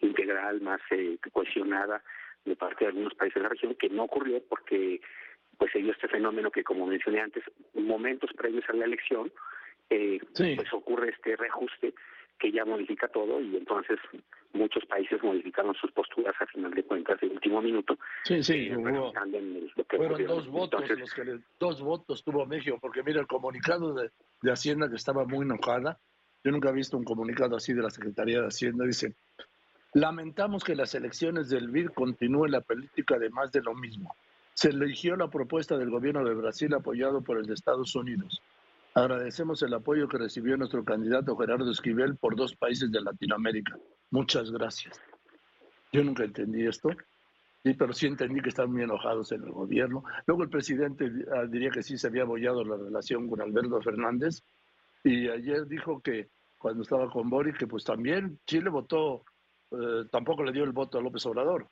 integral, 0.00 0.60
más 0.60 0.80
eh, 0.90 1.18
cohesionada 1.32 2.02
de 2.44 2.56
parte 2.56 2.84
de 2.84 2.90
algunos 2.90 3.14
países 3.14 3.36
de 3.36 3.42
la 3.42 3.48
región, 3.48 3.74
que 3.74 3.88
no 3.88 4.04
ocurrió 4.04 4.42
porque 4.48 5.00
pues 5.58 5.70
se 5.72 5.78
dio 5.78 5.92
este 5.92 6.08
fenómeno 6.08 6.50
que, 6.50 6.64
como 6.64 6.86
mencioné 6.86 7.20
antes, 7.20 7.44
momentos 7.74 8.30
previos 8.34 8.64
a 8.68 8.72
la 8.72 8.84
elección, 8.84 9.32
eh, 9.90 10.20
pues 10.34 10.72
ocurre 10.72 11.10
este 11.10 11.36
reajuste 11.36 11.94
que 12.42 12.50
ya 12.50 12.64
modifica 12.64 13.06
todo 13.06 13.40
y 13.40 13.56
entonces 13.56 14.00
muchos 14.52 14.84
países 14.86 15.22
modificaron 15.22 15.76
sus 15.76 15.92
posturas 15.92 16.34
a 16.40 16.46
final 16.46 16.72
de 16.74 16.82
cuentas 16.82 17.20
de 17.20 17.28
último 17.28 17.62
minuto. 17.62 17.96
Sí, 18.24 18.42
sí, 18.42 18.66
eh, 18.66 18.74
fueron 19.96 20.26
dos 20.26 20.48
votos 20.48 20.90
los 20.90 21.14
que 21.14 21.38
dos 21.60 21.80
votos 21.80 22.24
tuvo 22.24 22.44
México, 22.44 22.78
porque 22.80 23.04
mira 23.04 23.20
el 23.20 23.28
comunicado 23.28 23.94
de, 23.94 24.10
de 24.42 24.50
Hacienda 24.50 24.88
que 24.88 24.96
estaba 24.96 25.24
muy 25.24 25.44
enojada. 25.44 26.00
Yo 26.42 26.50
nunca 26.50 26.70
he 26.70 26.72
visto 26.72 26.96
un 26.96 27.04
comunicado 27.04 27.54
así 27.54 27.74
de 27.74 27.82
la 27.82 27.90
Secretaría 27.90 28.40
de 28.40 28.48
Hacienda. 28.48 28.84
Dice, 28.84 29.14
lamentamos 29.94 30.64
que 30.64 30.74
las 30.74 30.96
elecciones 30.96 31.48
del 31.48 31.68
BID 31.68 31.90
continúen 31.90 32.50
la 32.50 32.60
política 32.60 33.20
de 33.20 33.30
más 33.30 33.52
de 33.52 33.62
lo 33.62 33.72
mismo. 33.74 34.16
Se 34.54 34.70
eligió 34.70 35.14
la 35.14 35.28
propuesta 35.28 35.78
del 35.78 35.90
gobierno 35.90 36.24
de 36.24 36.34
Brasil 36.34 36.74
apoyado 36.74 37.22
por 37.22 37.38
el 37.38 37.46
de 37.46 37.54
Estados 37.54 37.94
Unidos. 37.94 38.42
Agradecemos 38.94 39.62
el 39.62 39.72
apoyo 39.72 40.06
que 40.06 40.18
recibió 40.18 40.56
nuestro 40.56 40.84
candidato 40.84 41.36
Gerardo 41.36 41.70
Esquivel 41.70 42.16
por 42.16 42.36
dos 42.36 42.54
países 42.54 42.92
de 42.92 43.00
Latinoamérica. 43.00 43.78
Muchas 44.10 44.50
gracias. 44.50 45.00
Yo 45.92 46.04
nunca 46.04 46.24
entendí 46.24 46.66
esto, 46.66 46.90
pero 47.62 47.94
sí 47.94 48.06
entendí 48.06 48.42
que 48.42 48.50
están 48.50 48.70
muy 48.70 48.82
enojados 48.82 49.32
en 49.32 49.44
el 49.44 49.50
gobierno. 49.50 50.04
Luego 50.26 50.42
el 50.42 50.50
presidente 50.50 51.10
ah, 51.34 51.46
diría 51.48 51.70
que 51.70 51.82
sí 51.82 51.96
se 51.96 52.08
había 52.08 52.24
apoyado 52.24 52.64
la 52.64 52.76
relación 52.76 53.28
con 53.28 53.40
Alberto 53.40 53.80
Fernández 53.80 54.42
y 55.04 55.28
ayer 55.28 55.66
dijo 55.66 56.02
que 56.02 56.28
cuando 56.58 56.82
estaba 56.82 57.10
con 57.10 57.30
Boris 57.30 57.56
que 57.56 57.66
pues 57.66 57.84
también 57.84 58.40
Chile 58.46 58.68
votó, 58.68 59.24
eh, 59.70 60.04
tampoco 60.10 60.44
le 60.44 60.52
dio 60.52 60.64
el 60.64 60.72
voto 60.72 60.98
a 60.98 61.02
López 61.02 61.24
Obrador. 61.24 61.66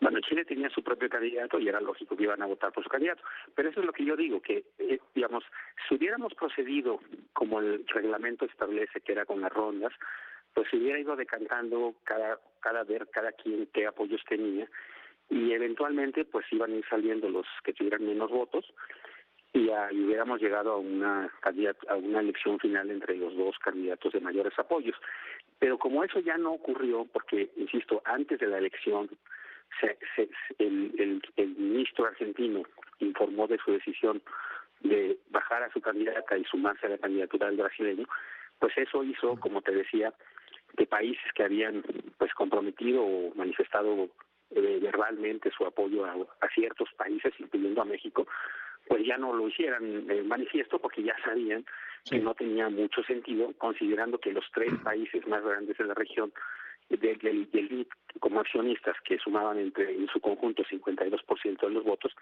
Bueno, 0.00 0.20
Chile 0.20 0.44
tenía 0.44 0.70
su 0.70 0.82
propio 0.82 1.08
candidato 1.08 1.58
y 1.58 1.68
era 1.68 1.80
lógico 1.80 2.16
que 2.16 2.22
iban 2.22 2.40
a 2.42 2.46
votar 2.46 2.72
por 2.72 2.84
su 2.84 2.90
candidato. 2.90 3.22
Pero 3.54 3.70
eso 3.70 3.80
es 3.80 3.86
lo 3.86 3.92
que 3.92 4.04
yo 4.04 4.16
digo, 4.16 4.40
que, 4.40 4.64
eh, 4.78 5.00
digamos, 5.14 5.44
si 5.88 5.96
hubiéramos 5.96 6.34
procedido 6.34 7.00
como 7.32 7.60
el 7.60 7.84
reglamento 7.88 8.44
establece, 8.44 9.00
que 9.00 9.12
era 9.12 9.24
con 9.24 9.40
las 9.40 9.52
rondas, 9.52 9.92
pues 10.54 10.68
se 10.70 10.76
hubiera 10.76 10.98
ido 10.98 11.16
decantando 11.16 11.94
cada, 12.04 12.38
cada 12.60 12.84
ver 12.84 13.08
cada 13.10 13.32
quien 13.32 13.68
qué 13.72 13.86
apoyos 13.86 14.22
tenía 14.28 14.68
y 15.30 15.52
eventualmente 15.52 16.24
pues 16.24 16.46
iban 16.52 16.72
a 16.72 16.76
ir 16.76 16.84
saliendo 16.88 17.28
los 17.28 17.46
que 17.62 17.72
tuvieran 17.72 18.06
menos 18.06 18.30
votos 18.30 18.64
y, 19.52 19.68
hubiéramos 19.68 20.40
llegado 20.40 20.72
a 20.72 20.76
una 20.76 21.32
a 21.42 21.94
una 21.94 22.20
elección 22.20 22.58
final 22.58 22.90
entre 22.90 23.16
los 23.16 23.36
dos 23.36 23.58
candidatos 23.58 24.12
de 24.12 24.20
mayores 24.20 24.58
apoyos. 24.58 24.96
Pero 25.58 25.78
como 25.78 26.04
eso 26.04 26.20
ya 26.20 26.36
no 26.36 26.52
ocurrió, 26.52 27.06
porque, 27.12 27.50
insisto, 27.56 28.00
antes 28.04 28.38
de 28.38 28.46
la 28.46 28.58
elección 28.58 29.08
se, 29.80 30.28
el, 30.58 31.22
el, 31.36 31.48
ministro 31.56 32.06
argentino 32.06 32.62
informó 32.98 33.46
de 33.46 33.58
su 33.58 33.72
decisión 33.72 34.22
de 34.80 35.18
bajar 35.30 35.62
a 35.62 35.72
su 35.72 35.80
candidata 35.80 36.36
y 36.36 36.44
sumarse 36.44 36.86
a 36.86 36.90
la 36.90 36.98
candidatura 36.98 37.46
del 37.46 37.56
brasileño, 37.56 38.06
pues 38.58 38.76
eso 38.76 39.02
hizo, 39.04 39.38
como 39.40 39.62
te 39.62 39.72
decía, 39.72 40.12
que 40.76 40.86
países 40.86 41.32
que 41.34 41.44
habían 41.44 41.82
pues 42.18 42.32
comprometido 42.34 43.02
o 43.02 43.34
manifestado 43.34 44.08
eh, 44.50 44.78
verbalmente 44.80 45.50
su 45.50 45.66
apoyo 45.66 46.04
a, 46.06 46.48
ciertos 46.54 46.88
países, 46.96 47.32
incluyendo 47.38 47.82
a 47.82 47.84
México, 47.84 48.26
pues 48.86 49.04
ya 49.04 49.18
no 49.18 49.34
lo 49.34 49.48
hicieran 49.48 50.10
eh, 50.10 50.22
manifiesto 50.22 50.78
porque 50.78 51.02
ya 51.02 51.14
sabían 51.22 51.64
que 52.08 52.18
no 52.18 52.34
tenía 52.34 52.68
mucho 52.70 53.02
sentido, 53.02 53.52
considerando 53.58 54.18
que 54.18 54.32
los 54.32 54.44
tres 54.54 54.72
países 54.82 55.26
más 55.26 55.44
grandes 55.44 55.76
de 55.76 55.84
la 55.84 55.94
región 55.94 56.32
del, 56.88 57.50
del, 57.50 57.86
como 58.20 58.40
accionistas 58.40 58.96
que 59.04 59.18
sumaban 59.18 59.58
entre 59.58 59.94
en 59.94 60.08
su 60.08 60.20
conjunto 60.20 60.64
52% 60.64 61.60
de 61.60 61.70
los 61.70 61.84
votos 61.84 62.14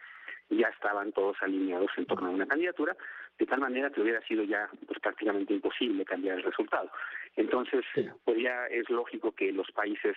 ya 0.50 0.68
estaban 0.68 1.12
todos 1.12 1.36
alineados 1.40 1.90
en 1.96 2.06
torno 2.06 2.28
a 2.28 2.30
una 2.30 2.46
candidatura 2.46 2.96
de 3.38 3.46
tal 3.46 3.60
manera 3.60 3.90
que 3.90 4.00
hubiera 4.00 4.20
sido 4.22 4.42
ya 4.44 4.68
pues 4.86 4.98
prácticamente 5.00 5.54
imposible 5.54 6.04
cambiar 6.04 6.38
el 6.38 6.44
resultado. 6.44 6.90
Entonces 7.36 7.84
pues 8.24 8.38
ya 8.42 8.66
es 8.66 8.88
lógico 8.90 9.32
que 9.32 9.52
los 9.52 9.70
países 9.72 10.16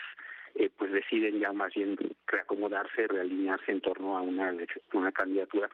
eh, 0.56 0.70
pues 0.76 0.92
deciden 0.92 1.40
ya 1.40 1.54
más 1.54 1.74
bien 1.74 1.96
reacomodarse 2.26 3.08
realinearse 3.08 3.72
en 3.72 3.82
torno 3.82 4.18
a 4.18 4.22
una 4.22 4.54
una 4.94 5.12
candidatura 5.12 5.70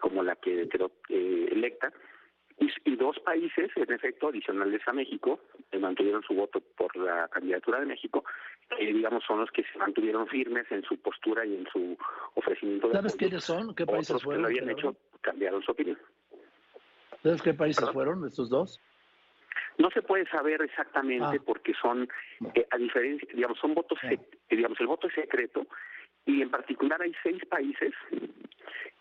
como 0.00 0.22
la 0.22 0.36
que 0.36 0.68
quedó 0.68 0.92
eh, 1.08 1.48
electa 1.50 1.92
dos 3.06 3.20
países, 3.20 3.70
en 3.76 3.92
efecto, 3.92 4.28
adicionales 4.28 4.82
a 4.86 4.92
México, 4.92 5.38
que 5.70 5.78
mantuvieron 5.78 6.22
su 6.24 6.34
voto 6.34 6.60
por 6.76 6.96
la 6.96 7.28
candidatura 7.28 7.78
de 7.78 7.86
México, 7.86 8.24
que 8.68 8.84
digamos 8.84 9.22
son 9.24 9.40
los 9.40 9.50
que 9.52 9.62
se 9.62 9.78
mantuvieron 9.78 10.26
firmes 10.26 10.66
en 10.72 10.82
su 10.82 10.98
postura 10.98 11.46
y 11.46 11.54
en 11.54 11.66
su 11.72 11.96
ofrecimiento 12.34 12.88
de 12.88 12.94
¿Sabes 12.94 13.16
quiénes 13.16 13.44
son? 13.44 13.74
¿Qué 13.76 13.86
países 13.86 14.10
Otros 14.10 14.24
fueron? 14.24 14.46
que 14.46 14.54
lo 14.54 14.58
habían 14.58 14.76
hecho 14.76 14.96
cambiaron 15.20 15.62
su 15.62 15.70
opinión. 15.70 15.98
¿Sabes 17.22 17.42
qué 17.42 17.54
países 17.54 17.88
fueron 17.92 18.26
estos 18.26 18.50
dos? 18.50 18.80
No 19.78 19.90
se 19.90 20.02
puede 20.02 20.26
saber 20.28 20.62
exactamente 20.62 21.36
ah. 21.38 21.42
porque 21.44 21.74
son, 21.80 22.08
eh, 22.54 22.66
a 22.70 22.76
diferencia, 22.76 23.28
digamos, 23.32 23.58
son 23.58 23.74
votos, 23.74 23.98
digamos, 24.50 24.80
el 24.80 24.86
voto 24.88 25.06
es 25.06 25.14
secreto 25.14 25.64
y 26.24 26.42
en 26.42 26.50
particular 26.50 27.00
hay 27.00 27.12
seis 27.22 27.44
países 27.46 27.92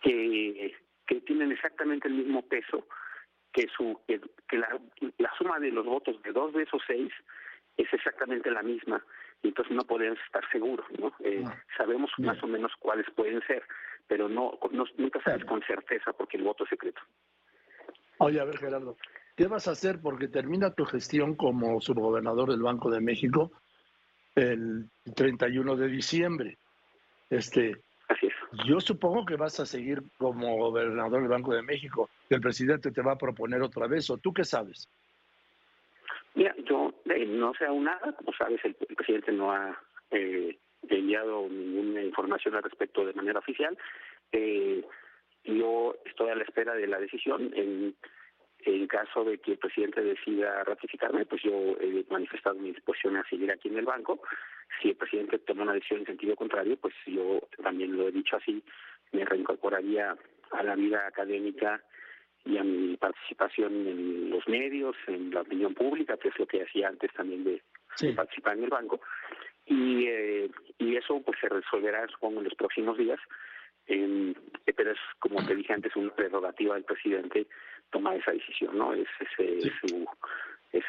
que, 0.01 0.75
que 1.07 1.21
tienen 1.21 1.51
exactamente 1.51 2.07
el 2.07 2.13
mismo 2.13 2.43
peso 2.43 2.85
que 3.55 3.67
su 3.75 3.97
que, 4.05 4.19
la, 4.57 4.67
la, 5.17 5.31
suma 5.37 5.59
de 5.59 5.71
los 5.71 5.85
votos 5.85 6.21
de 6.23 6.33
dos 6.33 6.53
de 6.53 6.63
esos 6.63 6.81
seis 6.85 7.11
es 7.77 7.87
exactamente 7.93 8.51
la 8.51 8.61
misma. 8.61 9.01
Y 9.41 9.47
entonces 9.47 9.73
no 9.73 9.83
podemos 9.85 10.19
estar 10.25 10.43
seguros 10.51 10.85
no 10.99 11.13
eh, 11.23 11.43
ah, 11.45 11.55
sabemos 11.77 12.11
más 12.17 12.41
o 12.43 12.47
menos 12.47 12.73
cuáles 12.79 13.05
pueden 13.15 13.41
ser 13.47 13.63
pero 14.07 14.27
no, 14.27 14.59
nunca 14.97 15.21
sabes 15.23 15.45
con 15.45 15.61
certeza 15.63 16.11
porque 16.13 16.37
el 16.37 16.43
voto 16.43 16.65
es 16.65 16.69
secreto. 16.69 17.01
Oye 18.17 18.39
a 18.39 18.45
ver 18.45 18.57
Gerardo 18.57 18.97
qué 19.35 19.47
vas 19.47 19.67
a 19.67 19.71
hacer 19.71 19.99
porque 20.01 20.27
termina 20.27 20.73
tu 20.73 20.85
gestión 20.85 21.35
como 21.35 21.79
subgobernador 21.79 22.51
del 22.51 22.61
Banco 22.61 22.89
de 22.89 23.01
México 23.01 23.51
el 24.35 24.89
31 25.15 25.77
de 25.77 25.87
diciembre. 25.87 26.57
Este. 27.29 27.84
Yo 28.63 28.79
supongo 28.79 29.25
que 29.25 29.35
vas 29.35 29.59
a 29.59 29.65
seguir 29.65 30.01
como 30.17 30.57
gobernador 30.57 31.21
del 31.21 31.29
Banco 31.29 31.53
de 31.53 31.61
México. 31.61 32.09
El 32.29 32.41
presidente 32.41 32.91
te 32.91 33.01
va 33.01 33.13
a 33.13 33.17
proponer 33.17 33.61
otra 33.61 33.87
vez, 33.87 34.09
¿o 34.09 34.17
tú 34.17 34.33
qué 34.33 34.43
sabes? 34.43 34.87
Mira, 36.35 36.53
yo 36.69 36.93
eh, 37.05 37.25
no 37.25 37.53
sé 37.55 37.65
aún 37.65 37.85
nada. 37.85 38.13
Como 38.13 38.33
sabes, 38.33 38.63
el, 38.63 38.75
presidente 38.75 39.31
no 39.31 39.51
ha 39.51 39.77
eh, 40.11 40.57
enviado 40.89 41.47
ninguna 41.49 42.03
información 42.03 42.55
al 42.55 42.63
respecto 42.63 43.05
de 43.05 43.13
manera 43.13 43.39
oficial. 43.39 43.77
Eh, 44.31 44.83
yo 45.45 45.95
estoy 46.05 46.29
a 46.29 46.35
la 46.35 46.43
espera 46.43 46.73
de 46.73 46.87
la 46.87 46.99
decisión. 46.99 47.51
En, 47.55 47.95
en 48.65 48.87
caso 48.87 49.23
de 49.23 49.37
que 49.37 49.51
el 49.51 49.57
presidente 49.59 50.01
decida 50.01 50.63
ratificarme, 50.63 51.25
pues 51.25 51.41
yo 51.43 51.53
he 51.79 52.03
manifestado 52.09 52.55
mi 52.55 52.71
disposición 52.71 53.15
a 53.17 53.27
seguir 53.29 53.51
aquí 53.51 53.67
en 53.67 53.77
el 53.77 53.85
banco. 53.85 54.19
Si 54.81 54.89
el 54.89 54.95
presidente 54.95 55.39
toma 55.39 55.63
una 55.63 55.73
decisión 55.73 56.01
en 56.01 56.05
sentido 56.07 56.35
contrario, 56.35 56.77
pues 56.77 56.93
yo 57.05 57.41
también 57.63 57.95
lo 57.95 58.07
he 58.07 58.11
dicho 58.11 58.35
así, 58.35 58.63
me 59.11 59.25
reincorporaría 59.25 60.15
a 60.51 60.63
la 60.63 60.75
vida 60.75 61.07
académica 61.07 61.81
y 62.45 62.57
a 62.57 62.63
mi 62.63 62.95
participación 62.97 63.87
en 63.87 64.29
los 64.29 64.47
medios, 64.47 64.95
en 65.07 65.31
la 65.31 65.41
opinión 65.41 65.73
pública, 65.73 66.17
que 66.17 66.29
es 66.29 66.37
lo 66.37 66.45
que 66.45 66.63
hacía 66.63 66.89
antes 66.89 67.11
también 67.13 67.43
de, 67.43 67.61
participar 68.13 68.57
en 68.57 68.65
el 68.65 68.69
banco. 68.69 69.01
Y, 69.65 70.05
eh, 70.07 70.49
y 70.77 70.95
eso 70.95 71.21
pues 71.23 71.39
se 71.39 71.49
resolverá, 71.49 72.07
supongo, 72.07 72.39
en 72.39 72.45
los 72.45 72.55
próximos 72.55 72.97
días. 72.97 73.19
pero 73.87 74.91
es, 74.91 74.99
como 75.19 75.43
te 75.45 75.55
dije 75.55 75.73
antes, 75.73 75.95
una 75.95 76.13
prerrogativa 76.13 76.75
del 76.75 76.83
presidente 76.83 77.47
tomar 77.89 78.17
esa 78.17 78.31
decisión, 78.31 78.77
¿no? 78.77 78.93
Es, 78.93 79.07
ese 79.19 79.71
su, 79.81 80.05
es, 80.71 80.83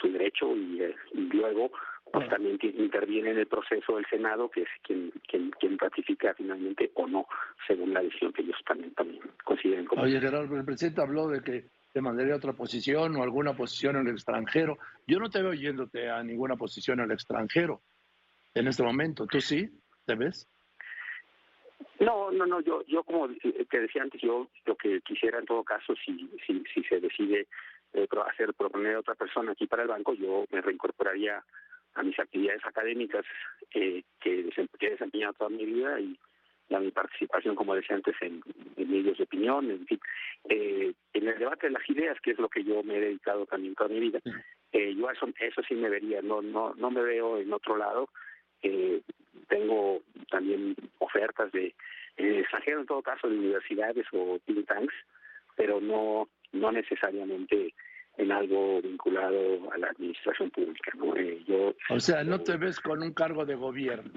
su 0.00 0.12
derecho 0.12 0.56
y, 0.56 0.82
y 1.12 1.20
luego 1.32 1.70
pues 2.14 2.28
también 2.28 2.58
interviene 2.62 3.30
en 3.30 3.38
el 3.38 3.46
proceso 3.46 3.96
del 3.96 4.06
Senado, 4.06 4.48
que 4.48 4.62
es 4.62 4.68
quien, 4.82 5.10
quien, 5.28 5.50
quien 5.50 5.76
ratifica 5.76 6.32
finalmente 6.34 6.92
o 6.94 7.08
no, 7.08 7.26
según 7.66 7.92
la 7.92 8.02
decisión 8.02 8.32
que 8.32 8.42
ellos 8.42 8.56
también, 8.64 8.94
también 8.94 9.20
consideren 9.42 9.84
como. 9.84 10.02
Oye, 10.02 10.20
Gerardo, 10.20 10.56
el 10.56 10.64
presidente 10.64 11.02
habló 11.02 11.26
de 11.26 11.42
que 11.42 11.64
te 11.92 12.00
mandaría 12.00 12.36
otra 12.36 12.52
posición 12.52 13.16
o 13.16 13.22
alguna 13.24 13.54
posición 13.54 13.96
en 13.96 14.06
el 14.06 14.12
extranjero. 14.14 14.78
Yo 15.08 15.18
no 15.18 15.28
te 15.28 15.42
veo 15.42 15.54
yéndote 15.54 16.08
a 16.08 16.22
ninguna 16.22 16.54
posición 16.56 17.00
en 17.00 17.06
el 17.06 17.12
extranjero 17.12 17.82
en 18.54 18.68
este 18.68 18.84
momento. 18.84 19.26
¿Tú 19.26 19.40
sí? 19.40 19.68
¿Te 20.06 20.14
ves? 20.14 20.48
No, 21.98 22.30
no, 22.30 22.46
no. 22.46 22.60
Yo, 22.60 22.82
yo 22.86 23.02
como 23.02 23.28
te 23.28 23.80
decía 23.80 24.02
antes, 24.02 24.20
yo 24.20 24.48
lo 24.66 24.76
que 24.76 25.00
quisiera 25.00 25.40
en 25.40 25.46
todo 25.46 25.64
caso, 25.64 25.94
si, 25.96 26.30
si, 26.46 26.62
si 26.72 26.82
se 26.84 27.00
decide 27.00 27.48
eh, 27.92 28.08
hacer 28.26 28.54
proponer 28.54 28.94
a 28.94 29.00
otra 29.00 29.16
persona 29.16 29.52
aquí 29.52 29.66
para 29.66 29.82
el 29.82 29.88
banco, 29.88 30.14
yo 30.14 30.44
me 30.52 30.60
reincorporaría 30.60 31.42
a 31.94 32.02
mis 32.02 32.18
actividades 32.18 32.64
académicas 32.64 33.24
eh, 33.74 34.02
que, 34.20 34.50
he 34.80 34.90
desempeñado 34.90 35.32
toda 35.34 35.50
mi 35.50 35.64
vida 35.64 36.00
y, 36.00 36.18
a 36.74 36.80
mi 36.80 36.90
participación, 36.90 37.54
como 37.54 37.74
decía 37.74 37.94
antes, 37.94 38.16
en, 38.20 38.42
medios 38.76 39.18
de 39.18 39.24
opinión, 39.24 39.70
en 39.70 39.86
fin, 39.86 40.00
eh, 40.48 40.92
en 41.12 41.28
el 41.28 41.38
debate 41.38 41.66
de 41.66 41.74
las 41.74 41.88
ideas, 41.88 42.18
que 42.20 42.32
es 42.32 42.38
lo 42.38 42.48
que 42.48 42.64
yo 42.64 42.82
me 42.82 42.96
he 42.96 43.00
dedicado 43.00 43.46
también 43.46 43.74
toda 43.74 43.90
mi 43.90 44.00
vida. 44.00 44.20
Eh, 44.72 44.94
yo 44.94 45.08
eso, 45.10 45.28
eso 45.38 45.62
sí 45.68 45.74
me 45.74 45.88
vería, 45.88 46.20
no, 46.22 46.42
no, 46.42 46.74
no 46.74 46.90
me 46.90 47.02
veo 47.02 47.38
en 47.38 47.52
otro 47.52 47.76
lado. 47.76 48.08
Eh, 48.62 49.02
tengo 49.48 50.00
también 50.30 50.74
ofertas 50.98 51.52
de 51.52 51.74
extranjero, 52.16 52.80
en 52.80 52.86
todo 52.86 53.02
caso, 53.02 53.28
de 53.28 53.38
universidades 53.38 54.06
o 54.12 54.38
think 54.46 54.66
tanks, 54.66 54.94
pero 55.54 55.80
no, 55.80 56.28
no 56.52 56.72
necesariamente 56.72 57.74
en 58.16 58.32
algo 58.32 58.80
vinculado 58.80 59.72
a 59.72 59.78
la 59.78 59.88
administración 59.88 60.50
pública. 60.50 60.92
¿no? 60.96 61.16
Eh, 61.16 61.42
yo, 61.46 61.74
o 61.90 62.00
sea, 62.00 62.22
no 62.24 62.40
te 62.40 62.56
ves 62.56 62.80
con 62.80 63.02
un 63.02 63.12
cargo 63.12 63.44
de 63.44 63.54
gobierno. 63.54 64.12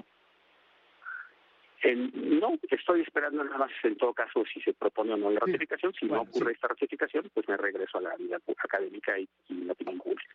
no, 1.84 2.58
estoy 2.70 3.02
esperando 3.02 3.44
nada 3.44 3.58
más 3.58 3.70
en 3.82 3.96
todo 3.96 4.12
caso 4.12 4.44
si 4.52 4.60
se 4.60 4.72
propone 4.72 5.14
o 5.14 5.16
no 5.16 5.30
la 5.30 5.40
ratificación. 5.40 5.92
Si 5.94 6.06
no 6.06 6.22
ocurre 6.22 6.52
esta 6.52 6.68
ratificación, 6.68 7.30
pues 7.34 7.48
me 7.48 7.56
regreso 7.56 7.98
a 7.98 8.02
la 8.02 8.16
vida 8.16 8.38
académica 8.58 9.18
y, 9.18 9.28
la 9.48 9.72
opinión 9.72 9.98
pública. 9.98 10.34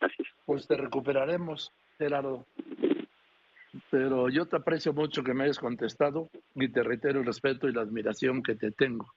Así 0.00 0.22
es. 0.22 0.28
Pues 0.46 0.66
te 0.66 0.76
recuperaremos, 0.76 1.72
Gerardo. 1.98 2.46
Pero 3.90 4.28
yo 4.28 4.46
te 4.46 4.56
aprecio 4.56 4.92
mucho 4.92 5.22
que 5.22 5.34
me 5.34 5.44
hayas 5.44 5.58
contestado 5.58 6.28
y 6.54 6.68
te 6.68 6.82
reitero 6.82 7.20
el 7.20 7.26
respeto 7.26 7.68
y 7.68 7.72
la 7.72 7.82
admiración 7.82 8.42
que 8.42 8.54
te 8.54 8.72
tengo. 8.72 9.12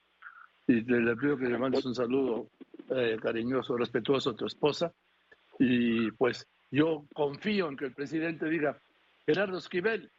Y 0.66 0.82
te 0.82 1.00
le 1.00 1.16
pido 1.16 1.36
que 1.36 1.46
le 1.46 1.58
mandes 1.58 1.84
un 1.84 1.94
saludo 1.94 2.48
eh, 2.90 3.16
cariñoso, 3.20 3.76
respetuoso 3.76 4.30
a 4.30 4.36
tu 4.36 4.46
esposa. 4.46 4.92
Y 5.58 6.10
pues 6.12 6.46
yo 6.70 7.04
confío 7.14 7.68
en 7.68 7.76
que 7.76 7.86
el 7.86 7.92
presidente 7.92 8.48
diga, 8.48 8.78
Gerardo 9.26 9.58
Esquivel 9.58 10.10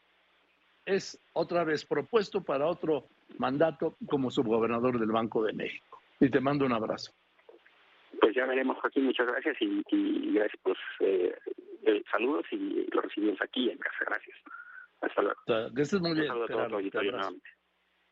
es 0.86 1.20
otra 1.34 1.64
vez 1.64 1.86
propuesto 1.86 2.44
para 2.44 2.68
otro 2.68 3.08
mandato 3.38 3.98
como 4.08 4.32
subgobernador 4.32 5.00
del 5.00 5.12
Banco 5.12 5.44
de 5.44 5.54
México. 5.54 6.00
Y 6.20 6.30
te 6.30 6.40
mando 6.40 6.66
un 6.66 6.74
abrazo. 6.74 7.12
Pues 8.22 8.34
ya 8.34 8.46
veremos, 8.46 8.78
Joaquín, 8.78 9.06
muchas 9.06 9.28
gracias 9.28 9.58
y, 9.60 10.34
gracias 10.34 10.62
por 10.62 10.78
eh, 11.02 11.36
eh, 11.86 12.04
saludos 12.10 12.46
y 12.52 12.88
lo 12.92 13.02
recibimos 13.02 13.42
aquí 13.42 13.70
en 13.70 13.78
casa. 13.78 13.98
Gracias. 14.06 14.38
Hasta 15.02 15.22
luego. 15.22 15.74
Que 15.76 15.82
estés 15.82 16.00
muy 16.00 16.14
bien. 16.14 16.32